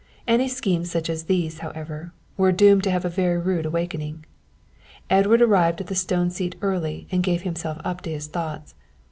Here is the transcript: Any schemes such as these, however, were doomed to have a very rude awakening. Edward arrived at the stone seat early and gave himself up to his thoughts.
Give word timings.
Any 0.27 0.47
schemes 0.47 0.89
such 0.89 1.11
as 1.11 1.25
these, 1.25 1.59
however, 1.59 2.11
were 2.35 2.51
doomed 2.51 2.81
to 2.85 2.89
have 2.89 3.05
a 3.05 3.07
very 3.07 3.37
rude 3.37 3.67
awakening. 3.67 4.25
Edward 5.11 5.43
arrived 5.43 5.79
at 5.81 5.85
the 5.93 5.93
stone 5.93 6.31
seat 6.31 6.55
early 6.63 7.07
and 7.11 7.21
gave 7.21 7.43
himself 7.43 7.77
up 7.85 8.01
to 8.01 8.09
his 8.09 8.25
thoughts. 8.25 8.73